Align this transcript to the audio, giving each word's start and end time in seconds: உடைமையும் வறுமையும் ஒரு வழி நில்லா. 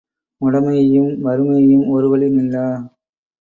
உடைமையும் 0.41 1.21
வறுமையும் 1.21 1.85
ஒரு 1.87 2.09
வழி 2.09 2.29
நில்லா. 2.29 2.65